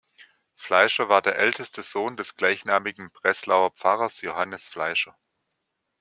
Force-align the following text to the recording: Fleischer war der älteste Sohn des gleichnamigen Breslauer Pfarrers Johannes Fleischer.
Fleischer 0.55 1.09
war 1.09 1.21
der 1.21 1.37
älteste 1.37 1.83
Sohn 1.83 2.17
des 2.17 2.35
gleichnamigen 2.35 3.11
Breslauer 3.11 3.69
Pfarrers 3.69 4.21
Johannes 4.21 4.67
Fleischer. 4.67 5.15